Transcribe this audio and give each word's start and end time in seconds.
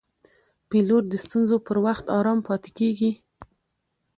پیلوټ 0.69 1.03
د 1.09 1.13
ستونزو 1.25 1.55
پر 1.67 1.77
وخت 1.85 2.05
آرام 2.17 2.39
پاتې 2.47 2.69
کېږي. 2.79 3.11